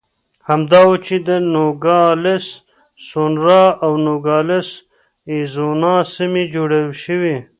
همدا 0.49 0.81
و 0.87 0.91
چې 1.05 1.15
د 1.27 1.29
نوګالس 1.53 2.45
سونورا 3.07 3.63
او 3.83 3.91
نوګالس 4.05 4.69
اریزونا 5.29 5.93
سیمې 6.15 6.43
جوړې 6.53 6.81
شوې. 7.03 7.37